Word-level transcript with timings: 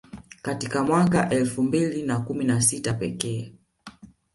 Katika 0.41 0.83
mwaka 0.83 1.29
elfu 1.29 1.63
mbili 1.63 2.03
na 2.03 2.19
kumi 2.19 2.43
na 2.45 2.61
sita 2.61 2.93
pekee 2.93 3.53